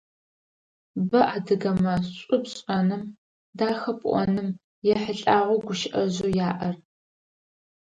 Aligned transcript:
Бэ 1.09 1.21
адыгэмэ 1.35 1.93
шӏу 2.15 2.39
пшӏэным, 2.43 3.03
дахэ 3.57 3.91
пӏоным 3.99 4.49
ехьылӏагъэу 4.93 5.63
гущыӏэжъэу 5.65 6.33
яӏэр. 6.49 6.75